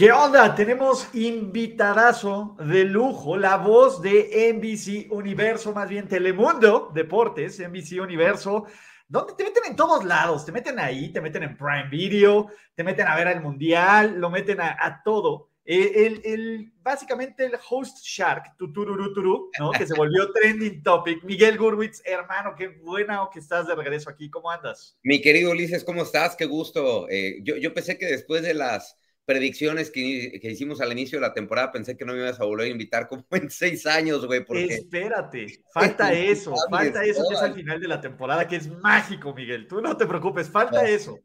[0.00, 0.54] ¿Qué onda?
[0.54, 8.64] Tenemos invitadazo de lujo, la voz de NBC Universo, más bien Telemundo Deportes, NBC Universo,
[9.06, 12.82] donde te meten en todos lados, te meten ahí, te meten en Prime Video, te
[12.82, 15.50] meten a ver al Mundial, lo meten a, todo.
[15.66, 19.70] Eh, el, el, básicamente el host Shark, tutururuturu, ¿no?
[19.70, 21.22] que se volvió trending topic.
[21.24, 24.96] Miguel Gurwitz, hermano, qué buena que estás de regreso aquí, ¿cómo andas?
[25.02, 26.36] Mi querido Ulises, ¿cómo estás?
[26.36, 27.06] Qué gusto.
[27.10, 28.96] Eh, yo, yo pensé que después de las
[29.30, 32.44] predicciones que, que, hicimos al inicio de la temporada, pensé que no me ibas a
[32.44, 34.44] volver a invitar como en seis años, güey.
[34.44, 34.64] Porque...
[34.64, 39.32] Espérate, falta eso, falta eso que es al final de la temporada, que es mágico,
[39.32, 39.68] Miguel.
[39.68, 41.20] Tú no te preocupes, falta eso.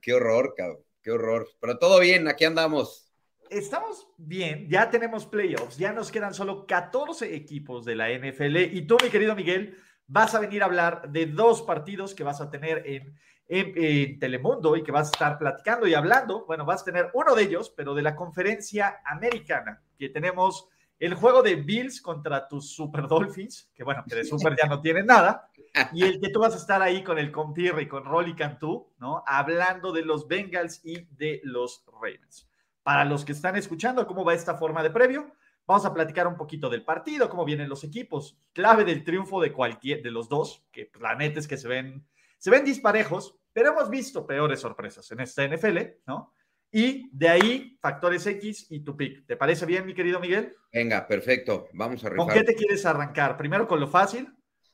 [0.00, 1.48] Qué horror, cabrón, qué horror.
[1.60, 3.12] Pero todo bien, aquí andamos.
[3.50, 8.86] Estamos bien, ya tenemos playoffs, ya nos quedan solo 14 equipos de la NFL y
[8.86, 9.76] tú, mi querido Miguel,
[10.06, 14.76] vas a venir a hablar de dos partidos que vas a tener en en, Telemundo
[14.76, 16.44] y que vas a estar platicando y hablando.
[16.46, 21.14] Bueno, vas a tener uno de ellos, pero de la conferencia americana, que tenemos el
[21.14, 25.06] juego de Bills contra tus Super Dolphins, que bueno, que de Super ya no tienen
[25.06, 25.50] nada,
[25.92, 28.92] y el que tú vas a estar ahí con el Compirre y con Rolly Cantú,
[28.98, 29.24] ¿no?
[29.26, 32.48] Hablando de los Bengals y de los Ravens.
[32.82, 35.32] Para los que están escuchando, ¿cómo va esta forma de previo?
[35.66, 39.52] Vamos a platicar un poquito del partido, cómo vienen los equipos, clave del triunfo de
[39.52, 42.04] cualquier de los dos, que la neta es que se ven
[42.42, 46.34] se ven disparejos, pero hemos visto peores sorpresas en esta NFL, ¿no?
[46.72, 49.24] Y de ahí, factores X y tu pick.
[49.28, 50.52] ¿Te parece bien, mi querido Miguel?
[50.72, 51.68] Venga, perfecto.
[51.72, 52.26] Vamos a rifar.
[52.26, 53.36] ¿Con qué te quieres arrancar?
[53.36, 54.28] ¿Primero con lo fácil?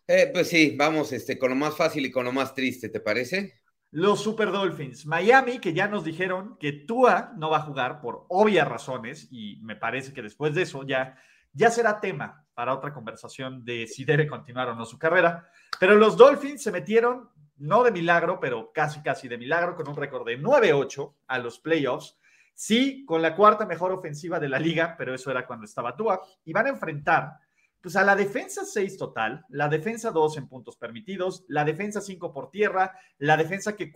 [0.07, 3.01] Eh, pues sí, vamos este, con lo más fácil y con lo más triste, ¿te
[3.01, 3.61] parece?
[3.91, 5.05] Los Super Dolphins.
[5.05, 9.61] Miami, que ya nos dijeron que Tua no va a jugar por obvias razones, y
[9.61, 11.19] me parece que después de eso ya,
[11.53, 15.51] ya será tema para otra conversación de si debe continuar o no su carrera.
[15.79, 17.29] Pero los Dolphins se metieron
[17.59, 21.59] no de milagro, pero casi, casi de milagro, con un récord de 9-8 a los
[21.59, 22.19] playoffs.
[22.55, 26.21] Sí, con la cuarta mejor ofensiva de la liga, pero eso era cuando estaba Tua.
[26.45, 27.39] Y van a enfrentar
[27.81, 32.33] pues, a la defensa 6 total, la defensa 2 en puntos permitidos, la defensa 5
[32.33, 33.93] por tierra, la defensa que,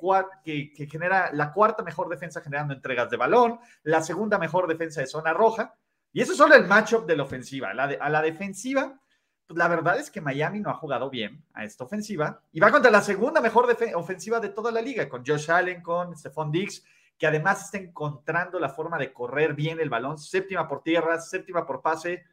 [0.88, 5.32] genera la cuarta mejor defensa generando entregas de balón, la segunda mejor defensa de zona
[5.32, 5.74] roja.
[6.12, 7.70] Y eso es solo el matchup de la ofensiva.
[7.70, 8.98] a la defensiva
[9.46, 12.70] pues, la verdad es que Miami no ha jugado bien a esta ofensiva y va
[12.70, 16.84] contra la segunda mejor ofensiva de toda la liga, con Josh Allen, con Stephon Diggs,
[17.18, 21.66] que además está encontrando la forma de correr bien el balón, séptima por tierra, séptima
[21.66, 22.24] por pase.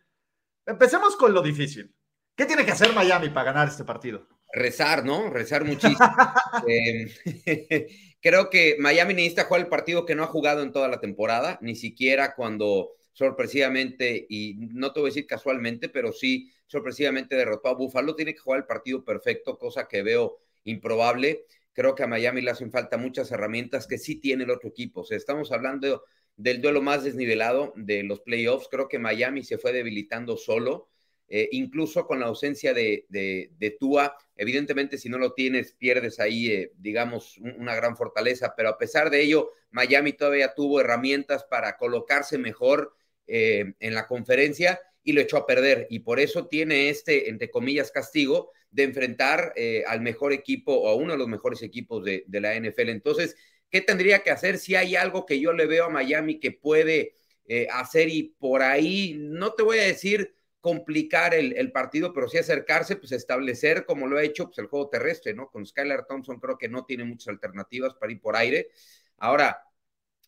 [0.66, 1.94] Empecemos con lo difícil.
[2.36, 4.28] ¿Qué tiene que hacer Miami para ganar este partido?
[4.52, 5.30] Rezar, ¿no?
[5.30, 6.00] Rezar muchísimo.
[6.68, 7.88] eh,
[8.22, 11.60] creo que Miami necesita jugar el partido que no ha jugado en toda la temporada,
[11.62, 17.68] ni siquiera cuando sorpresivamente, y no te voy a decir casualmente, pero sí sorpresivamente derrotó
[17.68, 18.16] a Buffalo.
[18.16, 21.44] Tiene que jugar el partido perfecto, cosa que veo improbable.
[21.74, 25.06] Creo que a Miami le hacen falta muchas herramientas que sí tiene el otro equipo.
[25.10, 26.06] Estamos hablando
[26.38, 28.70] del duelo más desnivelado de los playoffs.
[28.72, 30.88] Creo que Miami se fue debilitando solo,
[31.28, 34.16] eh, incluso con la ausencia de, de, Tua.
[34.38, 38.54] Evidentemente, si no lo tienes, pierdes ahí, eh, digamos, una gran fortaleza.
[38.56, 42.96] Pero a pesar de ello, Miami todavía tuvo herramientas para colocarse mejor
[43.32, 45.88] eh, en la conferencia y lo echó a perder.
[45.90, 50.90] Y por eso tiene este, entre comillas, castigo de enfrentar eh, al mejor equipo o
[50.90, 52.90] a uno de los mejores equipos de, la NFL.
[52.90, 53.36] Entonces,
[53.70, 57.16] ¿qué tendría que hacer si hay algo que yo le veo a Miami que puede
[57.48, 62.38] eh, hacer y por ahí, no te voy a decir complicar el, partido, pero sí
[62.38, 65.50] acercarse, pues establecer como lo ha hecho pues, el juego terrestre, ¿no?
[65.50, 68.70] Con Skylar Thompson creo que no tiene muchas alternativas para ir por aire.
[69.18, 69.64] Ahora,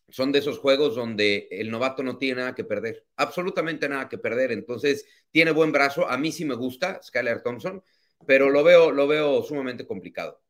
[0.08, 4.18] son de esos juegos donde el novato no tiene nada que perder, absolutamente nada que
[4.18, 4.52] perder.
[4.52, 6.08] Entonces, tiene buen brazo.
[6.08, 7.82] A mí sí me gusta Skyler Thompson,
[8.26, 10.42] pero lo veo, lo veo sumamente complicado.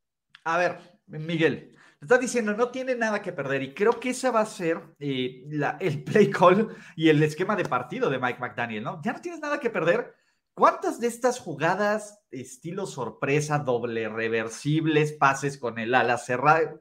[0.44, 4.40] A ver, Miguel, estás diciendo no tiene nada que perder y creo que esa va
[4.40, 5.44] a ser eh,
[5.80, 9.00] el play call y el esquema de partido de Mike McDaniel, ¿no?
[9.04, 10.14] Ya no tienes nada que perder.
[10.54, 16.78] ¿Cuántas de estas jugadas estilo sorpresa, doble reversibles, pases con el ala cerrada?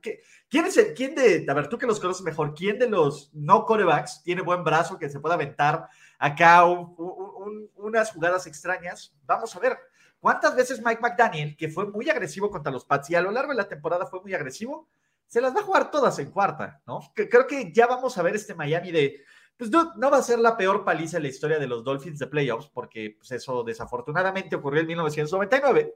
[0.50, 3.34] ¿Quién es el, quién de, a ver, tú que los conoces mejor, quién de los
[3.34, 5.88] no corebacks tiene buen brazo que se pueda aventar
[6.20, 9.16] acá unas jugadas extrañas?
[9.26, 9.78] Vamos a ver.
[10.20, 13.52] ¿Cuántas veces Mike McDaniel, que fue muy agresivo contra los Pats y a lo largo
[13.54, 14.90] de la temporada fue muy agresivo,
[15.26, 17.00] se las va a jugar todas en cuarta, ¿no?
[17.16, 19.24] Creo que ya vamos a ver este Miami de,
[19.62, 22.26] pues no, va a ser la peor paliza en la historia de los Dolphins de
[22.26, 25.94] playoffs, porque pues, eso desafortunadamente ocurrió en 1999,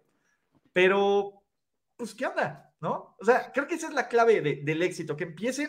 [0.71, 1.41] pero,
[1.97, 2.71] pues, ¿qué onda?
[2.79, 3.15] ¿No?
[3.19, 5.67] O sea, creo que esa es la clave del éxito, que empiecen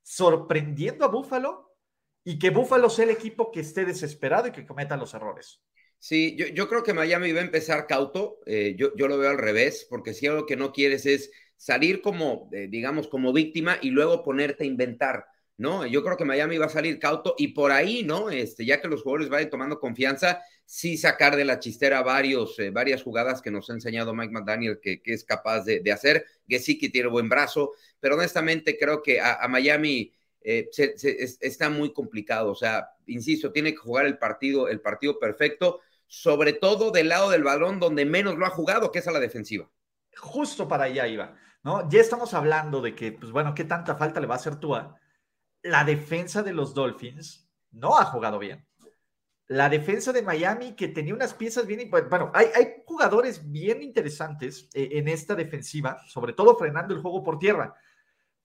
[0.00, 1.76] sorprendiendo a Buffalo
[2.22, 5.60] y que Buffalo sea el equipo que esté desesperado y que cometa los errores.
[5.98, 9.88] Sí, yo, creo que Miami va a empezar cauto, eh, yo, lo veo al revés,
[9.90, 14.22] porque si algo que no quieres es salir como, eh, digamos, como víctima y luego
[14.22, 15.24] ponerte a inventar,
[15.56, 15.86] ¿no?
[15.86, 18.30] Yo creo que Miami va a salir cauto y por ahí, ¿no?
[18.30, 22.70] Este, ya que los jugadores vayan tomando confianza, sí sacar de la chistera varios, eh,
[22.70, 26.26] varias jugadas que nos ha enseñado Mike McDaniel que, es capaz de, de hacer.
[26.48, 30.68] Gesicki tiene buen brazo, pero honestamente creo que a, Miami eh,
[31.40, 32.50] está muy complicado.
[32.50, 37.30] O sea, insisto, tiene que jugar el partido, el partido perfecto, sobre todo del lado
[37.30, 39.70] del balón donde menos lo ha jugado, que es a la defensiva.
[40.16, 41.88] Justo para allá iba, ¿no?
[41.88, 45.00] Ya estamos hablando de que, pues bueno, ¿qué tanta falta le va a hacer Tua?
[45.64, 48.64] La defensa de los Dolphins no ha jugado bien.
[49.48, 54.70] La defensa de Miami que tenía unas piezas bien, bueno, hay, hay jugadores bien interesantes
[54.72, 57.74] eh, en esta defensiva, sobre todo frenando el juego por tierra,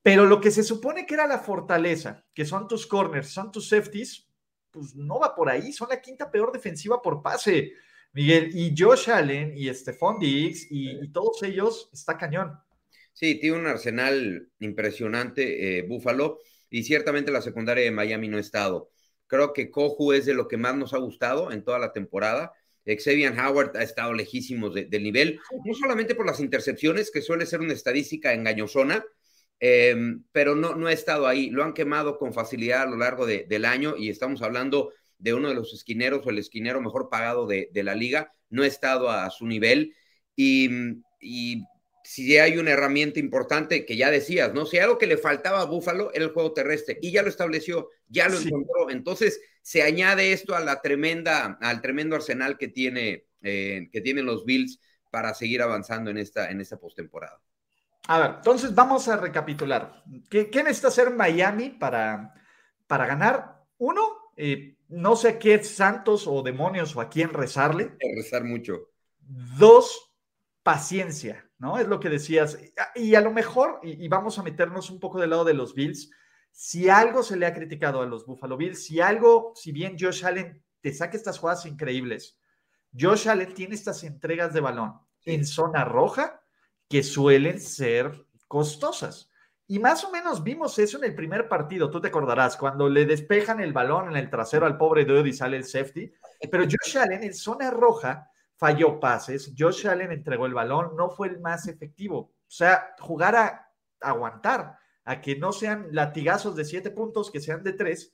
[0.01, 3.69] pero lo que se supone que era la fortaleza, que son tus corners, son tus
[3.69, 4.27] safeties,
[4.71, 7.73] pues no va por ahí, son la quinta peor defensiva por pase,
[8.13, 12.57] Miguel, y Josh Allen y Stephon Diggs y, todos ellos está cañón.
[13.13, 16.39] Sí, tiene un arsenal impresionante, eh, Búfalo,
[16.69, 18.89] y ciertamente la secundaria de Miami no ha estado.
[19.27, 22.53] Creo que Kohu es de lo que más nos ha gustado en toda la temporada.
[22.85, 27.59] Xavier Howard ha estado lejísimos del nivel, no solamente por las intercepciones, que suele ser
[27.59, 29.05] una estadística engañosona,
[29.59, 31.51] em, pero no, no ha estado ahí.
[31.51, 35.49] Lo han quemado con facilidad a lo largo del año y estamos hablando de uno
[35.49, 38.33] de los esquineros o el esquinero mejor pagado de, la liga.
[38.49, 39.93] No ha estado a su nivel
[40.35, 41.61] y
[42.09, 44.65] si hay una herramienta importante que ya decías, ¿no?
[44.65, 47.29] Si hay algo que le faltaba a Búfalo era el juego terrestre y ya lo
[47.29, 48.89] estableció, ya lo encontró.
[48.89, 54.25] Entonces se añade esto a la tremenda, al tremendo arsenal que tiene, eh, que tienen
[54.25, 54.79] los Bills
[55.11, 57.39] para seguir avanzando en esta, en esta postemporada.
[58.07, 60.03] A ver, entonces vamos a recapitular.
[60.31, 62.33] ¿Qué, qué necesita hacer Miami para,
[62.87, 63.65] para ganar?
[63.77, 67.91] Uno, eh, no sé qué santos o demonios o a quién rezarle.
[68.15, 68.89] Rezar mucho.
[69.59, 70.11] Dos,
[70.63, 71.77] paciencia ¿no?
[71.77, 72.57] Es lo que decías.
[72.95, 76.09] Y a lo mejor, y, vamos a meternos un poco del lado de los Bills,
[76.51, 80.25] si algo se le ha criticado a los Buffalo Bills, si algo, si bien Josh
[80.25, 82.39] Allen te saca estas jugadas increíbles,
[82.97, 84.93] Josh Allen tiene estas entregas de balón
[85.25, 86.41] en zona roja
[86.87, 89.29] que suelen ser costosas.
[89.67, 93.05] Y más o menos vimos eso en el primer partido, tú te acordarás, cuando le
[93.05, 96.11] despejan el balón en el trasero al pobre Dude y sale el safety.
[96.49, 101.29] Pero Josh Allen en zona roja falló pases, Josh Allen entregó el balón, no fue
[101.29, 102.19] el más efectivo.
[102.19, 103.71] O sea, jugar a
[104.01, 108.13] aguantar, a que no sean latigazos de siete puntos, que sean de tres,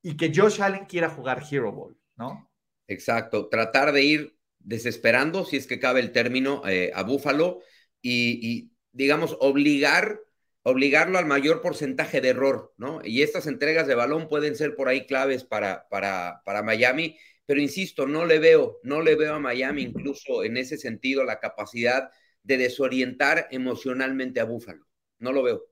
[0.00, 2.48] y que Josh Allen quiera jugar Hero Ball, ¿no?
[2.86, 7.60] Exacto, tratar de ir desesperando, si es que cabe el término, eh, a Búfalo
[8.00, 10.20] y, digamos, obligar,
[10.62, 13.00] obligarlo al mayor porcentaje de error, ¿no?
[13.02, 17.18] Y estas entregas de balón pueden ser por ahí claves para, para, para Miami
[17.50, 21.40] pero insisto, no le veo, no le veo a Miami incluso en ese sentido la
[21.40, 22.08] capacidad
[22.44, 24.86] de desorientar emocionalmente a Búfalo.
[25.18, 25.64] No lo veo.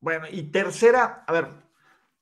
[0.00, 1.48] Bueno, y tercera, a ver,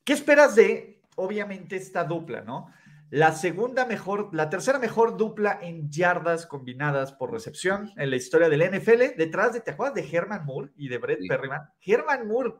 [0.02, 2.66] ¿qué esperas de, obviamente, esta dupla, no?
[3.10, 8.48] La segunda mejor, la tercera mejor dupla en yardas combinadas por recepción en la historia
[8.48, 11.62] del NFL, detrás de, ¿te acuerdas de Herman Moore y de Brett Perryman?
[11.80, 12.54] Herman Moore,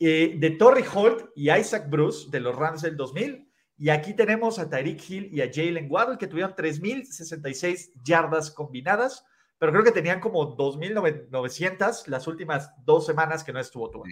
[0.00, 3.46] eh, de Torrey Holt y Isaac Bruce de los Rams del 2000,
[3.80, 9.24] y aquí tenemos a Tyreek Hill y a Jalen Waddle que tuvieron 3.066 yardas combinadas,
[9.58, 14.04] pero creo que tenían como 2.900 las últimas dos semanas que no estuvo.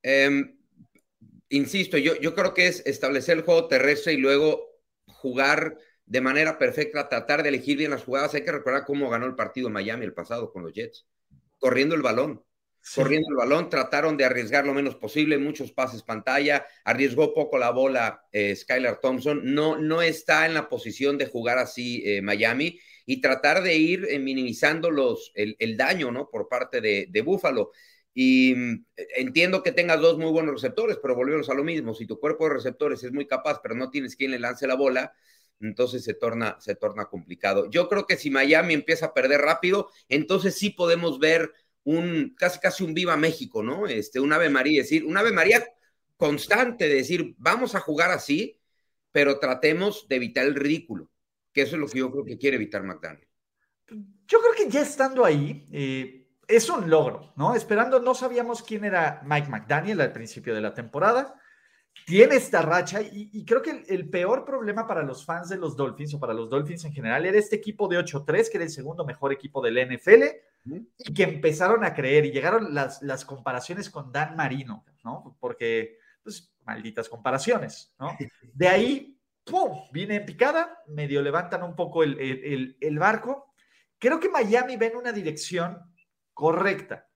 [0.00, 0.58] Em,
[1.50, 4.66] insisto, yo, yo creo que es establecer el juego terrestre y luego
[5.04, 8.32] jugar de manera perfecta, tratar de elegir bien las jugadas.
[8.32, 11.06] Hay que recordar cómo ganó el partido Miami el pasado con los Jets,
[11.58, 12.42] corriendo el balón
[12.94, 17.70] corriendo el balón, trataron de arriesgar lo menos posible, muchos pases pantalla, arriesgó poco la
[17.70, 22.78] bola eh, Skylar Thompson, no, no está en la posición de jugar así eh, Miami
[23.06, 26.28] y tratar de ir eh, minimizando los, el, daño ¿no?
[26.28, 27.70] por parte de, de Buffalo.
[28.14, 28.84] Y mm,
[29.16, 31.94] entiendo que tengas dos muy buenos receptores, pero volvemos a lo mismo.
[31.94, 34.74] Si tu cuerpo de receptores es muy capaz, pero no tienes quien le lance la
[34.74, 35.14] bola,
[35.60, 37.70] entonces se torna, se torna complicado.
[37.70, 41.52] Yo creo que si Miami empieza a perder rápido, entonces sí podemos ver
[41.84, 43.86] un casi casi un viva México, ¿no?
[43.86, 45.64] Este, un Ave María, decir, un Ave María
[46.16, 48.60] constante, de decir, vamos a jugar así,
[49.10, 51.10] pero tratemos de evitar el ridículo,
[51.52, 53.28] que eso es lo que yo creo que quiere evitar McDaniel.
[53.88, 57.54] Yo creo que ya estando ahí, eh, es un logro, ¿no?
[57.54, 61.34] Esperando, no sabíamos quién era Mike McDaniel al principio de la temporada.
[62.06, 66.14] Tiene esta racha y, creo que el, peor problema para los fans de los Dolphins
[66.14, 69.04] o para los Dolphins en general era este equipo de 8-3, que era el segundo
[69.04, 70.22] mejor equipo del NFL,
[70.64, 75.36] y que empezaron a creer y llegaron las, las comparaciones con Dan Marino, ¿no?
[75.40, 78.16] Porque, pues, malditas comparaciones, ¿no?
[78.52, 79.80] De ahí, ¡pum!
[79.92, 83.52] Viene picada, medio levantan un poco el, el, el barco.
[83.98, 85.78] Creo que Miami ve en una dirección
[86.32, 87.08] correcta.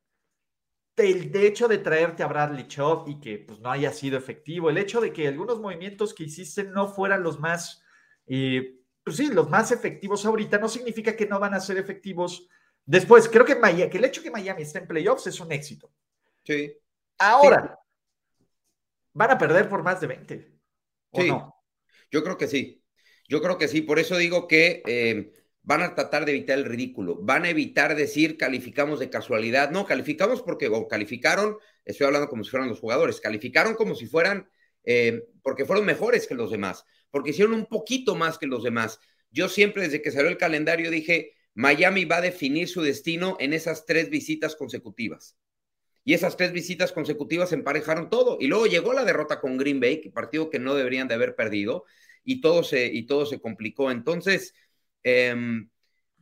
[0.97, 4.79] El hecho de traerte a Bradley Chubb y que pues, no haya sido efectivo, el
[4.79, 7.83] hecho de que algunos movimientos que hiciste no fueran los más,
[8.27, 12.49] eh, pues sí, los más efectivos ahorita, no significa que no van a ser efectivos
[12.87, 13.29] después.
[13.29, 13.59] Creo que,
[13.91, 15.93] que el hecho de que Miami esté en playoffs es un éxito.
[16.45, 16.73] Sí.
[17.19, 17.79] Ahora,
[19.13, 20.59] van a perder por más de 20.
[21.15, 21.31] sí.
[22.11, 22.83] Yo creo que sí.
[23.29, 23.83] Yo creo que sí.
[23.83, 25.33] Por eso digo que eh,
[25.67, 29.85] van a tratar de evitar el ridículo, van a evitar decir calificamos de casualidad, no,
[29.85, 34.49] calificamos porque, o calificaron, estoy hablando como si fueran los jugadores, calificaron como si fueran,
[34.85, 39.01] eh, porque fueron mejores que los demás, porque hicieron un poquito más que los demás.
[39.33, 43.53] Yo siempre desde que salió el calendario dije, Miami va a definir su destino en
[43.53, 45.37] esas tres visitas consecutivas.
[46.05, 48.39] Y esas tres visitas consecutivas emparejaron todo.
[48.39, 51.85] Y luego llegó la derrota con Green Bay, partido que no deberían de haber perdido,
[52.23, 53.91] y todo se, y todo se complicó.
[53.91, 54.55] Entonces,
[55.09, 55.71] Em,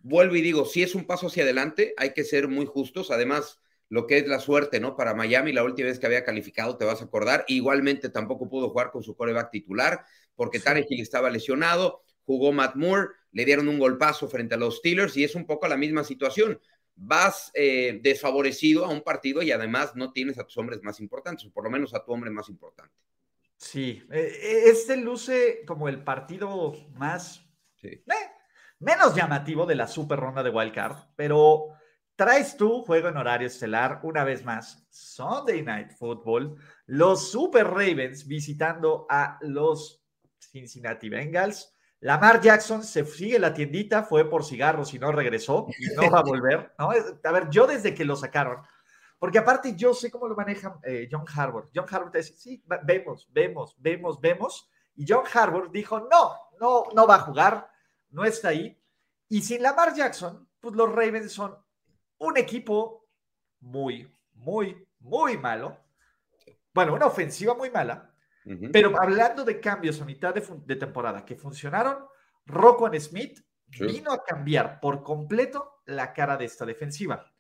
[0.03, 3.11] vuelvo y digo, si es un paso hacia adelante, hay que ser muy justos.
[3.11, 4.95] Además, lo que es la suerte, ¿no?
[4.95, 8.69] Para Miami, la última vez que había calificado, te vas a acordar, igualmente tampoco pudo
[8.69, 11.01] jugar con su coreback titular porque sí.
[11.01, 15.35] estaba lesionado, jugó Matt Moore, le dieron un golpazo frente a los Steelers y es
[15.35, 16.59] un poco la misma situación.
[16.95, 21.45] Vas eh, desfavorecido a un partido y además no tienes a tus hombres más importantes,
[21.45, 22.95] o por lo menos a tu hombre más importante.
[23.57, 27.45] Sí, eh, este luce como el partido más...
[27.81, 27.89] Sí.
[27.89, 28.05] Eh,
[28.79, 31.71] menos llamativo de la super ronda de Wildcard, pero
[32.15, 38.27] traes tú juego en horario estelar una vez más, Sunday Night Football, los Super Ravens
[38.27, 40.05] visitando a los
[40.39, 41.74] Cincinnati Bengals.
[42.05, 46.21] Lamar Jackson se sigue la tiendita, fue por cigarros y no regresó y no va
[46.21, 46.75] a volver.
[46.79, 46.91] ¿no?
[46.91, 48.63] A ver, yo desde que lo sacaron,
[49.19, 51.71] porque aparte yo sé cómo lo maneja eh, John Harbour.
[51.75, 54.69] John Harbour te dice, sí, vemos, vemos, vemos, vemos.
[54.97, 57.71] Y John Harbour dijo, no, no, no va a jugar
[58.15, 58.81] no está ahí.
[59.29, 61.57] Y sin Lamar Jackson, pues los Ravens son
[62.19, 63.09] un equipo
[63.61, 65.77] muy, muy, muy malo.
[66.73, 68.14] Bueno, una ofensiva muy mala.
[68.73, 72.05] Pero hablando de cambios a mitad de, temporada que funcionaron,
[72.45, 77.31] Rocco Smith vino a cambiar por completo la cara de esta defensiva.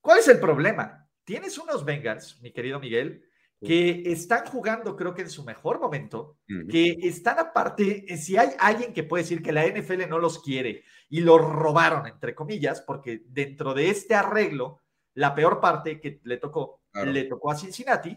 [0.00, 1.06] ¿Cuál es el problema?
[1.24, 3.24] Tienes unos Bengals, mi querido Miguel,
[3.60, 6.38] que están jugando, creo que en su mejor momento,
[6.70, 10.84] que están aparte, si hay alguien que puede decir que la NFL no los quiere
[11.08, 14.80] y los robaron, entre comillas, porque dentro de este arreglo,
[15.14, 18.16] la peor parte que le tocó, le tocó a Cincinnati,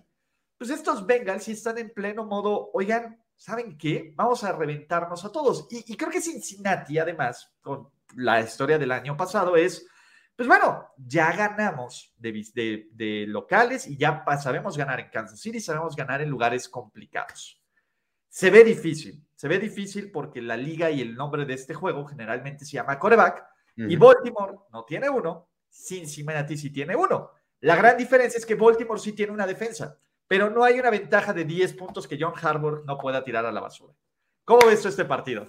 [0.61, 4.13] pues estos Bengals sí están en pleno modo, oigan, ¿saben qué?
[4.15, 5.67] Vamos a reventarnos a todos.
[5.71, 9.87] Y, y creo que Cincinnati, además, con la historia del año pasado, es
[10.35, 15.95] pues bueno, ya ganamos de, de, locales y ya sabemos ganar en Kansas City, sabemos
[15.95, 17.59] ganar en lugares complicados.
[18.29, 22.05] Se ve difícil, se ve difícil porque la liga y el nombre de este juego
[22.05, 23.43] generalmente se llama coreback
[23.77, 27.31] y Baltimore no tiene uno, Cincinnati sí tiene uno.
[27.61, 29.97] La gran diferencia es que Baltimore sí tiene una defensa,
[30.31, 33.51] pero no hay una ventaja de 10 puntos que John Harbour no pueda tirar a
[33.51, 33.93] la basura.
[34.45, 35.45] ¿Cómo ves este partido?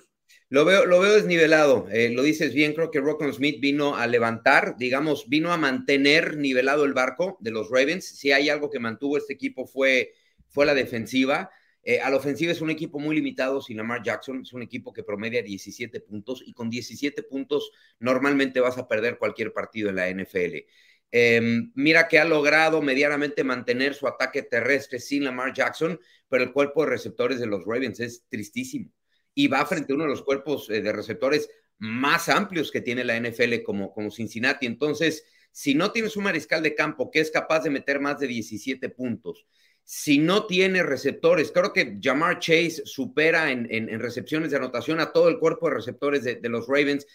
[0.48, 4.08] Lo veo, lo veo desnivelado, eh, lo dices bien, creo que Rockon Smith vino a
[4.08, 8.06] levantar, digamos, vino a mantener nivelado el barco de los Ravens.
[8.06, 10.14] Si hay algo que mantuvo este equipo fue,
[10.48, 11.52] fue la defensiva.
[11.84, 14.92] Eh, a la ofensiva es un equipo muy limitado sin Lamar Jackson, es un equipo
[14.92, 17.70] que promedia 17 puntos y con 17 puntos
[18.00, 20.66] normalmente vas a perder cualquier partido en la NFL.
[21.14, 26.52] Em, mira que ha logrado medianamente mantener su ataque terrestre sin Lamar Jackson, pero el
[26.52, 28.90] cuerpo de receptores de los Ravens es tristísimo
[29.34, 33.04] y va frente a uno de los cuerpos eh, de receptores más amplios que tiene
[33.04, 34.66] la NFL como, Cincinnati.
[34.66, 38.28] Entonces, si no tienes un mariscal de campo que es capaz de meter más de
[38.28, 39.46] 17 puntos,
[39.84, 45.28] si no tiene receptores, creo que Jamar Chase supera en, recepciones de anotación a todo
[45.28, 47.06] el cuerpo de receptores de, los Ravens.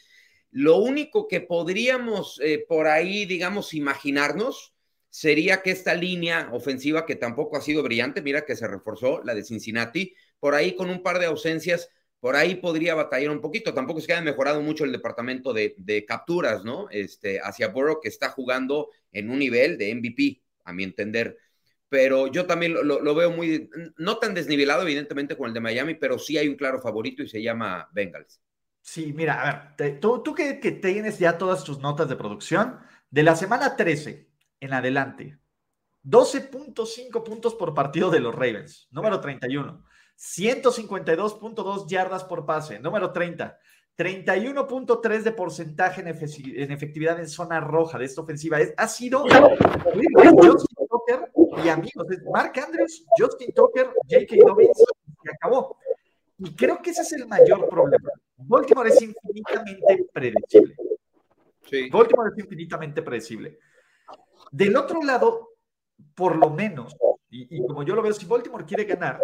[0.58, 4.74] Lo único que podríamos eh, por ahí, digamos, imaginarnos
[5.08, 9.36] sería que esta línea ofensiva, que tampoco ha sido brillante, mira que se reforzó, la
[9.36, 13.76] de Cincinnati, por ahí con un par de ausencias, por ahí podría batallar un poquito.
[13.76, 16.90] Tampoco es que haya mejorado mucho el departamento de, capturas, ¿no?
[16.90, 21.38] Este, hacia Burrow, que está jugando en un nivel de MVP, a mi entender.
[21.88, 26.18] Pero yo también lo, veo muy, no tan desnivelado, evidentemente, con el de Miami, pero
[26.18, 28.42] sí hay un claro favorito y se llama Bengals.
[28.88, 32.80] Sí, mira, a ver, tú, tú que, que, tienes ya todas tus notas de producción,
[33.10, 34.30] De la semana 13
[34.62, 35.38] en adelante,
[36.06, 39.84] 12.5 puntos por partido de los Ravens, número 31.
[40.18, 43.60] 152.2 yardas por pase, número 30.
[43.98, 46.08] 31.3 de porcentaje en,
[46.72, 48.58] efectividad en zona roja de esta ofensiva.
[48.78, 54.36] ha sido Justin Tucker y amigos, Mark Andrews, Justin Tucker, J.K.
[54.48, 55.78] Dobbins, se acabó.
[56.40, 58.07] Y creo que ese es el mayor problema.
[58.48, 60.76] Baltimore es infinitamente predecible.
[61.70, 61.90] Sí.
[61.90, 63.60] Baltimore es infinitamente predecible.
[64.52, 65.50] Del otro lado,
[66.16, 66.96] por lo menos,
[67.30, 69.22] y, y, como yo lo veo, si Baltimore quiere ganar,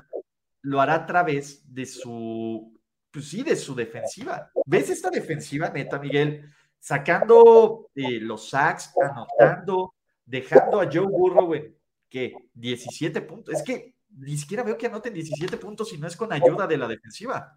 [0.63, 2.73] lo hará a través de su
[3.13, 4.51] pues sí, de su defensiva.
[4.65, 6.49] ¿Ves esta defensiva, neta, Miguel?
[6.79, 9.93] Sacando eh, los sacks, anotando,
[10.25, 11.77] dejando a Joe Burrow en,
[12.09, 12.33] ¿qué?
[12.55, 13.53] 17 puntos.
[13.53, 16.77] Es que ni siquiera veo que anoten 17 puntos si no es con ayuda de
[16.77, 17.55] la defensiva.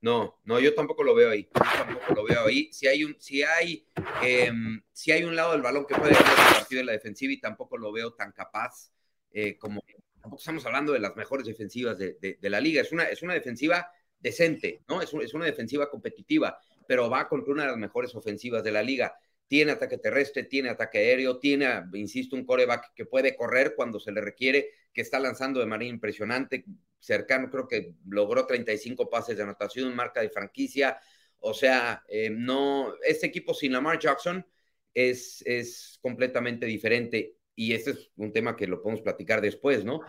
[0.00, 1.48] No, no, yo tampoco lo veo ahí.
[1.54, 2.72] Yo tampoco lo veo ahí.
[2.72, 3.86] Si hay un, si hay,
[4.22, 7.32] em, si hay un lado del balón que puede ganar el partido de la defensiva
[7.32, 8.92] y tampoco lo veo tan capaz
[9.32, 9.82] eh, como
[10.20, 12.82] tampoco estamos hablando de las mejores defensivas de, de, la liga.
[12.82, 15.00] Es una, es una defensiva decente, ¿no?
[15.00, 18.82] Es, es una defensiva competitiva, pero va contra una de las mejores ofensivas de la
[18.82, 19.16] liga.
[19.46, 24.12] Tiene ataque terrestre, tiene ataque aéreo, tiene, insisto, un coreback que puede correr cuando se
[24.12, 26.64] le requiere, que está lanzando de manera impresionante,
[26.98, 30.98] cercano, creo que logró 35 pases de anotación, marca de franquicia.
[31.38, 34.44] O sea, eh, no, este equipo sin Lamar Jackson
[34.92, 37.36] es, es completamente diferente.
[37.54, 40.00] Y este es un tema que lo podemos platicar después, ¿no?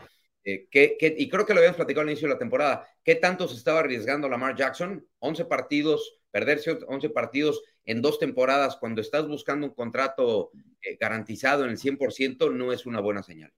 [0.44, 3.56] Eh, y creo que lo habíamos platicado al inicio de la temporada, ¿qué tanto se
[3.56, 5.06] estaba arriesgando Lamar Jackson?
[5.20, 11.66] 11 partidos, perderse 11 partidos en dos temporadas cuando estás buscando un contrato eh, garantizado
[11.66, 13.52] en el 100% no es una buena señal.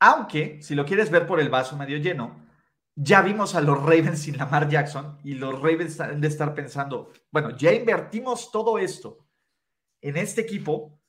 [0.00, 2.47] Aunque, si lo quieres ver por el vaso medio lleno,
[3.00, 7.12] ya vimos a los Ravens sin Lamar Jackson y los Ravens han de estar pensando,
[7.30, 9.28] bueno, ya invertimos todo esto
[10.00, 11.00] en este equipo,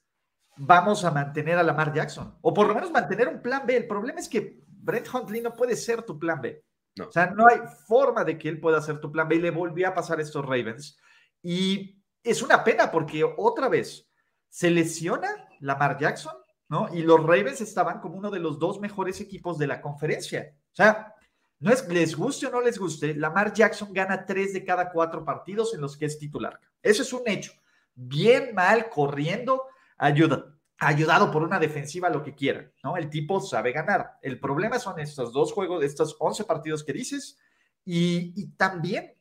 [0.57, 3.75] vamos a mantener a Lamar Jackson, o por lo menos mantener un plan B.
[3.75, 6.63] El problema es que Brett Huntley no puede ser tu plan B.
[7.07, 9.35] O sea, no hay forma de que él pueda ser tu plan B.
[9.35, 10.99] Y le volvió a pasar estos Ravens.
[11.41, 14.07] Y es una pena porque otra vez
[14.49, 15.29] se lesiona
[15.61, 16.35] Lamar Jackson,
[16.67, 16.93] ¿no?
[16.93, 20.53] Y los Ravens estaban como uno de los dos mejores equipos de la conferencia.
[20.71, 21.15] O sea,
[21.59, 25.25] no es les guste o no les guste, Lamar Jackson gana tres de cada cuatro
[25.25, 26.59] partidos en los que es titular.
[26.81, 27.51] Eso es un hecho.
[27.93, 29.63] Bien, mal, corriendo,
[29.97, 32.95] ayuda ayudado por una defensiva, lo que quieran, ¿no?
[32.95, 34.17] El tipo sabe ganar.
[34.21, 37.37] El problema son estos dos juegos, estos 11 partidos que dices,
[37.85, 39.13] y, también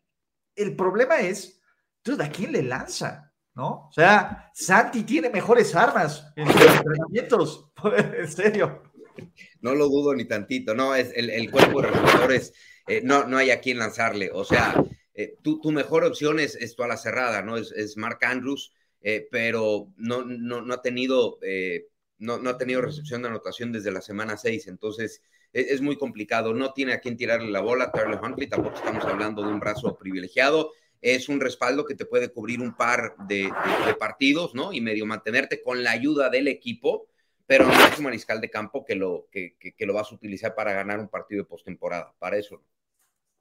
[0.54, 1.60] el problema es,
[2.02, 3.32] tú, ¿a quién le lanza?
[3.54, 3.88] ¿No?
[3.88, 7.72] O sea, Santi tiene mejores armas en sus entrenamientos,
[8.16, 8.82] en serio.
[9.60, 12.52] No lo dudo ni tantito, no, es el, cuerpo de receptores,
[12.86, 14.72] eh, no, no hay a quién lanzarle, o sea,
[15.20, 17.56] eh, tu, mejor opción es, es tu ala cerrada, ¿no?
[17.56, 23.28] Es, Mark Andrews, eh, pero no, no, ha tenido, eh, no, ha tenido recepción de
[23.28, 25.20] anotación desde la semana 6, entonces
[25.52, 29.04] e, es, muy complicado, no tiene a quién tirarle la bola, Tyler Huntley, tampoco estamos
[29.06, 33.52] hablando de un brazo privilegiado, es un respaldo que te puede cubrir un par de,
[33.98, 34.72] partidos, ¿no?
[34.72, 37.07] Y medio mantenerte con la ayuda del equipo,
[37.48, 40.54] pero no es un mariscal de campo que lo, que, que lo vas a utilizar
[40.54, 42.62] para ganar un partido de postemporada, para eso.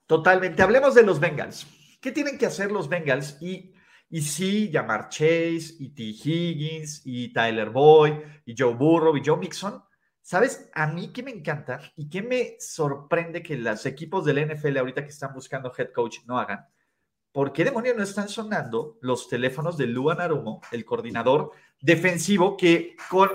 [0.06, 1.68] Totalmente, hablemos de los Bengals.
[2.00, 3.40] ¿Qué tienen que hacer los Bengals?
[3.40, 3.72] Y
[4.10, 6.02] y sí, llamar Chase, y T.
[6.02, 8.14] Higgins, y Tyler Boyd,
[8.46, 9.82] y Joe Burrow, y Joe Mixon.
[10.22, 10.70] ¿Sabes?
[10.74, 15.02] A mí que me encanta y que me sorprende que los equipos del NFL ahorita
[15.02, 16.66] que están buscando head coach no hagan.
[17.32, 22.96] ¿Por qué demonios no están sonando los teléfonos de Luan Arumo, el coordinador defensivo, que
[23.10, 23.30] con...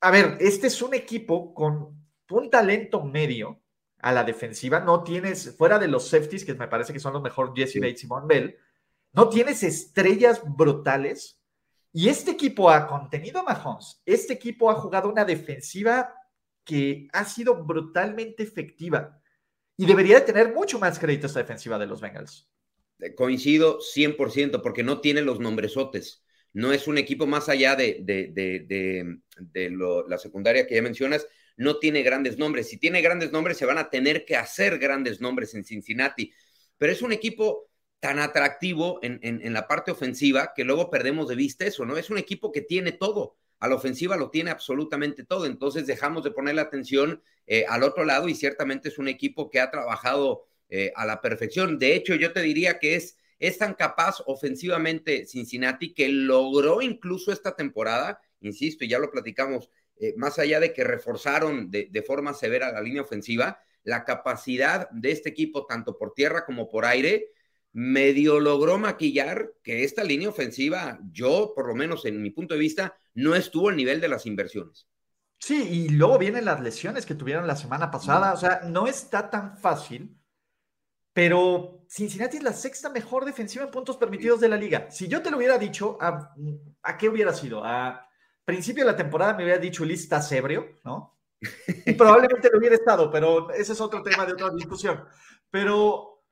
[0.00, 3.62] A ver, este es un equipo con un talento medio
[3.98, 4.80] a la defensiva.
[4.80, 8.04] No tienes, fuera de los safeties, que me parece que son los mejores, Jesse Bates
[8.04, 8.56] y Von Bell,
[9.12, 11.40] no tienes estrellas brutales.
[11.92, 14.00] Y este equipo ha contenido a Mahomes.
[14.04, 16.14] Este equipo ha jugado una defensiva
[16.64, 19.20] que ha sido brutalmente efectiva.
[19.76, 22.48] Y debería de tener mucho más crédito esta defensiva de los Bengals.
[23.16, 26.24] Coincido 100% porque no tiene los nombresotes.
[26.52, 29.18] No es un equipo más allá de, de,
[30.06, 31.26] la secundaria que ya mencionas.
[31.56, 32.68] No tiene grandes nombres.
[32.68, 36.32] Si tiene grandes nombres, se van a tener que hacer grandes nombres en Cincinnati.
[36.78, 37.68] Pero es un equipo
[38.00, 41.96] tan atractivo en, la parte ofensiva que luego perdemos de vista eso, ¿no?
[41.96, 43.36] Es un equipo que tiene todo.
[43.58, 45.46] A la ofensiva lo tiene absolutamente todo.
[45.46, 49.50] Entonces dejamos de poner la atención eh, al otro lado y ciertamente es un equipo
[49.50, 51.78] que ha trabajado eh, a la perfección.
[51.78, 57.32] De hecho, yo te diría que es, es tan capaz ofensivamente Cincinnati que logró incluso
[57.32, 62.02] esta temporada, insisto, y ya lo platicamos, eh, más allá de que reforzaron de, de
[62.02, 66.84] forma severa la línea ofensiva, la capacidad de este equipo, tanto por tierra como por
[66.84, 67.30] aire,
[67.72, 72.60] medio logró maquillar que esta línea ofensiva, yo, por lo menos en mi punto de
[72.60, 74.88] vista, no estuvo al nivel de las inversiones.
[75.38, 78.32] Sí, y luego vienen las lesiones que tuvieron la semana pasada.
[78.32, 80.17] O sea, no está tan fácil,
[81.18, 84.88] pero Cincinnati es la sexta mejor defensiva en puntos permitidos de la liga.
[84.88, 86.32] Si yo te lo hubiera dicho, ¿a,
[86.80, 87.64] a qué hubiera sido?
[87.64, 88.08] A
[88.44, 91.18] principio de la temporada me hubiera dicho lista ebrio, ¿no?
[91.86, 95.06] Y probablemente lo hubiera estado, pero ese es otro tema de otra discusión.
[95.50, 96.22] Pero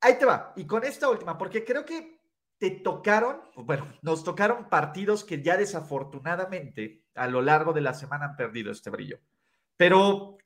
[0.00, 0.52] ahí te va.
[0.54, 2.20] Y con esta última, porque creo que
[2.58, 8.26] te tocaron, bueno, nos tocaron partidos que ya desafortunadamente a lo largo de la semana
[8.26, 9.18] han perdido este brillo.
[9.76, 10.38] Pero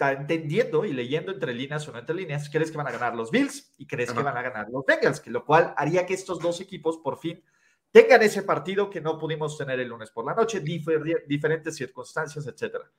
[0.00, 3.30] entendiendo y leyendo entre líneas o no entre líneas, crees que van a ganar los
[3.30, 6.40] Bills y crees que van a ganar los Bengals, que lo cual haría que estos
[6.40, 7.42] dos equipos por fin
[7.90, 12.90] tengan ese partido que no pudimos tener el lunes por la noche, diferentes circunstancias, etcétera.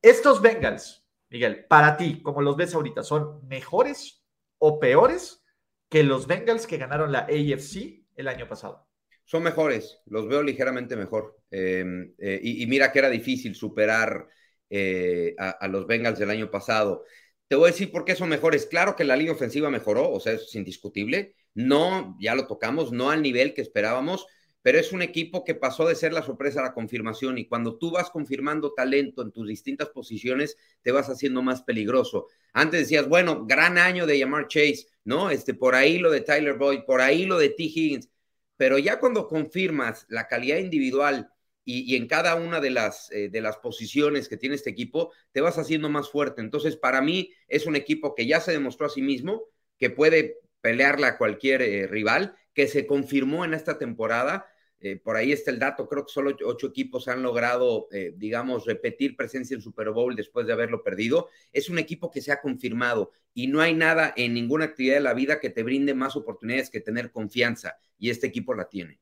[0.00, 4.22] Estos Bengals, Miguel, para ti, como los ves ahorita, ¿son mejores
[4.58, 5.44] o peores
[5.88, 8.86] que los Bengals que ganaron la AFC el año pasado.
[9.24, 11.38] Son mejores, los veo ligeramente mejor.
[11.50, 14.28] Em, eh, y, mira que era difícil superar
[14.70, 17.04] eh, a, los Bengals del año pasado.
[17.48, 18.66] Te voy a decir por qué son mejores.
[18.66, 21.34] Claro que la línea ofensiva mejoró, o sea, eso es indiscutible.
[21.54, 24.26] No, ya lo tocamos, no al nivel que esperábamos,
[24.66, 27.78] pero es un equipo que pasó de ser la sorpresa a la confirmación y cuando
[27.78, 32.26] tú vas confirmando talento en tus distintas posiciones, te vas haciendo más peligroso.
[32.52, 35.30] Antes decías, bueno, gran año de llamar Chase, ¿no?
[35.30, 37.62] Este, por ahí lo de Tyler Boyd, por ahí lo de T.
[37.62, 38.10] Higgins,
[38.56, 41.30] pero ya cuando confirmas la calidad individual
[41.68, 45.40] y, en cada una de las, eh, de las posiciones que tiene este equipo, te
[45.40, 46.40] vas haciendo más fuerte.
[46.40, 49.42] Entonces, para mí es un equipo que ya se demostró a sí mismo
[49.76, 54.46] que puede pelearle a cualquier eh, rival, que se confirmó en esta temporada
[54.78, 59.16] eh, por ahí está el dato, creo que solo ocho equipos han logrado, digamos, repetir
[59.16, 61.30] presencia en Super Bowl después de haberlo perdido.
[61.50, 65.00] Es un equipo que se ha confirmado y no hay nada en ninguna actividad de
[65.00, 69.00] la vida que te brinde más oportunidades que tener confianza y este equipo la tiene.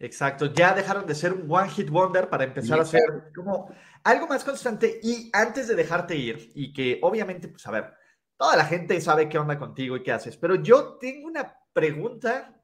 [0.00, 3.68] Exacto, ya dejaron de ser un one hit wonder para empezar a ser como
[4.04, 7.92] algo más constante y antes de dejarte ir y que obviamente, pues a ver,
[8.36, 12.62] toda la gente sabe qué onda contigo y qué haces, pero yo tengo una pregunta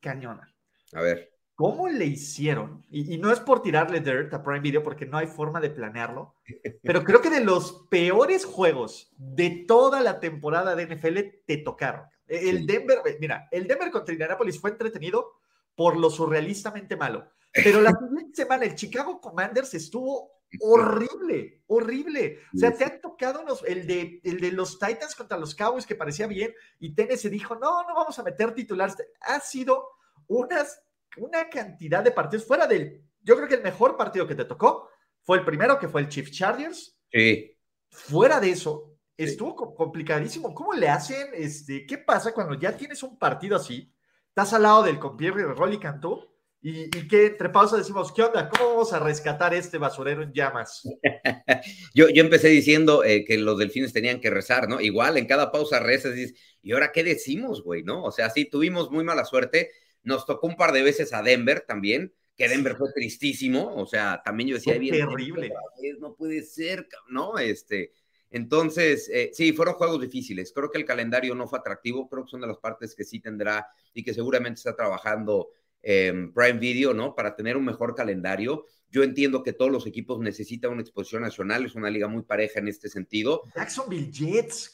[0.00, 0.54] cañona.
[0.94, 1.30] A ver.
[1.54, 2.82] ¿Cómo le hicieron?
[2.90, 6.36] Y, no es por tirarle dirt a Prime Video porque no hay forma de planearlo,
[6.82, 12.06] pero creo que de los peores juegos de toda la temporada de NFL te tocaron.
[12.26, 15.39] El Denver, mira, el Denver contra Indianapolis fue entretenido
[15.80, 22.40] por lo surrealistamente malo, pero la siguiente semana el Chicago Commanders estuvo horrible, horrible.
[22.54, 25.94] O sea, te han tocado el, de, el de los Titans contra los Cowboys que
[25.94, 28.94] parecía bien y Tennessee dijo, no, no vamos a meter titulares.
[29.22, 29.88] Ha sido
[30.26, 30.82] unas
[31.16, 33.02] una cantidad de partidos fuera del.
[33.22, 34.86] Yo creo que el mejor partido que te tocó
[35.22, 36.94] fue el primero, que fue el Chief Chargers.
[37.10, 37.56] Sí.
[37.88, 40.52] Fuera de eso, estuvo complicadísimo.
[40.52, 41.30] ¿Cómo le hacen?
[41.32, 43.90] Este, ¿Qué pasa cuando ya tienes un partido así?
[44.30, 46.28] Estás al lado del compierre de Rolly Cantú
[46.62, 48.48] y, y que entre pausas decimos, ¿qué onda?
[48.48, 50.82] ¿Cómo vamos a rescatar este basurero en llamas?
[51.94, 54.80] yo, yo empecé diciendo eh, que los delfines tenían que rezar, ¿no?
[54.80, 57.82] Igual en cada pausa rezas y dices, ¿y ahora qué decimos, güey?
[57.82, 58.02] ¿No?
[58.02, 59.70] O sea, sí, tuvimos muy mala suerte
[60.02, 64.22] nos tocó un par de veces a Denver también, que Denver fue tristísimo, o sea,
[64.24, 65.52] también yo decía, bien, terrible.
[65.98, 67.38] No puede ser, ¿no?
[67.38, 67.92] Este,
[68.30, 70.52] entonces, eh, sí, fueron juegos difíciles.
[70.52, 73.20] Creo que el calendario no fue atractivo, creo que son de las partes que sí
[73.20, 75.48] tendrá y que seguramente está trabajando
[75.82, 77.14] Prime Video, ¿no?
[77.14, 78.66] Para tener un mejor calendario.
[78.90, 82.58] Yo entiendo que todos los equipos necesitan una exposición nacional, es una liga muy pareja
[82.58, 83.42] en este sentido.
[83.54, 84.70] Jacksonville Jets,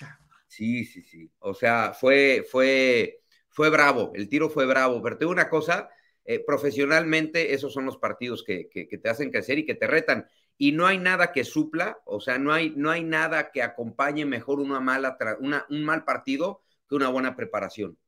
[0.48, 1.30] Sí, sí, sí.
[1.40, 5.90] O sea, fue, fue, fue bravo, el tiro fue bravo, pero te digo una cosa,
[6.24, 10.26] eh, profesionalmente esos son los partidos que, te hacen crecer y que te retan.
[10.58, 14.24] Y no hay nada que supla, o sea, no hay, no hay nada que acompañe
[14.24, 17.98] mejor una mala una, un mal partido que una buena preparación.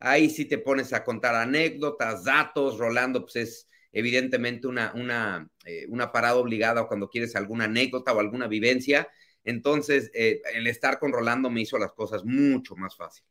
[0.00, 5.86] Ahí sí te pones a contar anécdotas, datos, Rolando, pues es evidentemente una, una, eh,
[5.88, 9.08] una parada obligada cuando quieres alguna anécdota o alguna vivencia.
[9.44, 13.30] Entonces, eh, el estar con Rolando me hizo las cosas mucho más fáciles.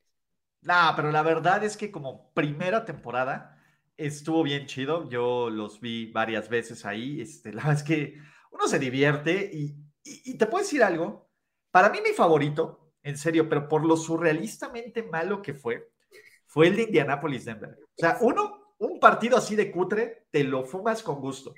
[0.62, 3.58] No, pero la verdad es que como primera temporada
[3.98, 5.10] estuvo bien chido.
[5.10, 7.22] Yo los vi varias veces ahí.
[7.22, 8.18] Este, la verdad es que
[8.52, 9.76] uno se divierte y,
[10.38, 11.30] te puedo decir algo.
[11.72, 15.92] Para mí mi favorito, en serio, pero por lo surrealistamente malo que fue,
[16.46, 17.78] fue el de Indianapolis Denver.
[17.82, 21.54] O sea, uno, un partido así de cutre, te lo fumas con gusto.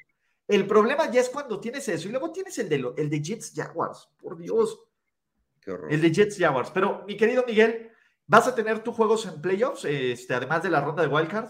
[0.47, 3.53] El problema ya es cuando tienes eso y luego tienes el de, el de Jets
[3.56, 4.10] Jaguars.
[4.21, 4.79] Por Dios.
[5.62, 5.91] Qué horror.
[5.91, 6.69] El de Jets Jaguars.
[6.71, 7.93] Pero mi querido Miguel,
[8.25, 11.49] ¿Vas a tener tus juegos en playoffs, este, además de la ronda de wildcard?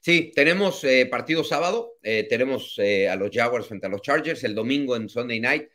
[0.00, 4.44] Sí, tenemos eh, partido sábado, eh, tenemos eh, a los Jaguars frente a los Chargers,
[4.44, 5.68] el domingo en Sunday Night,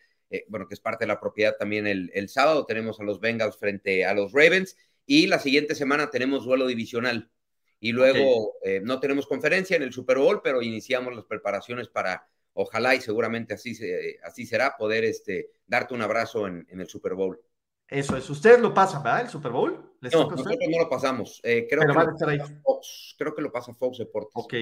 [0.48, 3.58] bueno, que es parte de la propiedad también el, el, sábado, tenemos a los Bengals
[3.58, 7.32] frente a los Ravens, y la siguiente semana tenemos duelo divisional.
[7.80, 12.93] Y luego no tenemos conferencia en el Super Bowl, pero iniciamos las preparaciones para, ojalá
[12.93, 13.76] y seguramente así,
[14.22, 17.41] así será, poder este, darte un abrazo en, el Super Bowl.
[17.89, 18.30] Eso es.
[18.30, 19.21] Ustedes lo pasan, ¿verdad?
[19.21, 19.89] ¿El Super Bowl?
[20.02, 21.41] no, nosotros no lo pasamos.
[21.43, 22.39] Eh, creo, que a estar ahí.
[22.63, 24.32] Fox, creo que lo pasa Fox Deportes.
[24.36, 24.54] Ok.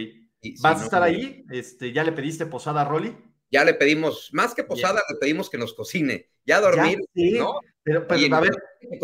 [0.61, 1.45] ¿Vas a estar ahí?
[1.49, 3.15] Este, ¿Ya le pediste posada a Rolly?
[3.49, 6.29] Ya le pedimos, más que posada, le pedimos que nos cocine.
[6.45, 7.59] Ya dormir, ¿no?
[7.83, 8.51] Pero, a ver,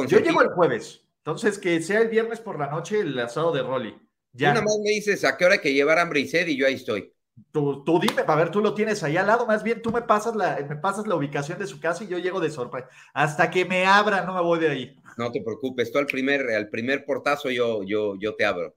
[0.07, 1.05] yo llego el jueves.
[1.17, 3.95] Entonces, que sea el viernes por la noche el asado de Rolly.
[4.33, 4.49] Ya.
[4.49, 6.65] nada más me dices a qué hora hay que llevar hambre y sed y yo
[6.65, 7.12] ahí estoy.
[7.51, 10.03] Tú, tú dime, para ver, tú lo tienes ahí al lado, más bien tú me
[10.03, 12.89] pasas la, me pasas la ubicación de su casa y yo llego de sorpresa.
[13.13, 14.95] Hasta que me abra, no me voy de ahí.
[15.17, 18.75] No te preocupes, tú al primer, al primer portazo yo, yo, yo te abro.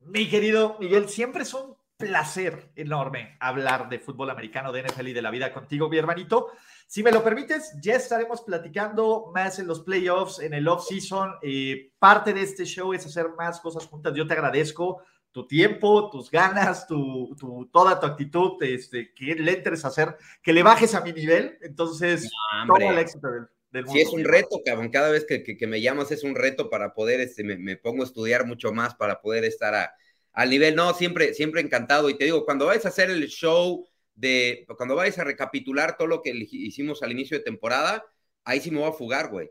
[0.00, 5.12] Mi querido Miguel, siempre es un placer enorme hablar de fútbol americano, de NFL y
[5.12, 6.52] de la vida contigo, mi hermanito.
[6.86, 11.34] Si me lo permites, ya estaremos platicando más en los playoffs, en el off-season.
[11.42, 14.14] Eh, parte de este show es hacer más cosas juntas.
[14.14, 17.36] Yo te agradezco tu tiempo, tus ganas, tu,
[17.72, 21.58] toda tu actitud, este, que le entres a hacer, que le bajes a mi nivel.
[21.60, 22.30] Entonces,
[22.66, 23.92] todo el éxito del, mundo.
[23.92, 24.90] Sí, es un reto, cabrón.
[24.90, 28.06] Cada vez que, que, me llamas es un reto para poder, este, me, pongo a
[28.06, 29.94] estudiar mucho más para poder estar a,
[30.32, 30.74] al nivel.
[30.74, 32.08] No, siempre, siempre encantado.
[32.10, 36.08] Y te digo, cuando vayas a hacer el show de cuando vayas a recapitular todo
[36.08, 38.04] lo que hicimos al inicio de temporada,
[38.44, 39.50] ahí sí me voy a fugar, güey.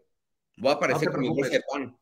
[0.58, 1.98] Voy a aparecer con mi de pan.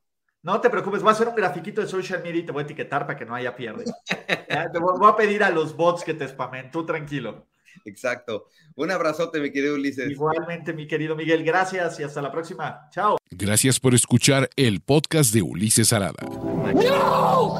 [0.45, 2.65] No te preocupes, voy a hacer un grafiquito de social media y te voy a
[2.65, 3.83] etiquetar para que no haya pierde.
[4.05, 7.47] te voy a pedir a los bots que te spamen, tú tranquilo.
[7.83, 8.49] Exacto.
[8.75, 10.11] Un abrazote, mi querido Ulises.
[10.11, 12.87] Igualmente, mi querido Miguel, gracias y hasta la próxima.
[12.91, 13.17] Chao.
[13.31, 16.21] Gracias por escuchar el podcast de Ulises Arada.
[16.21, 17.59] No!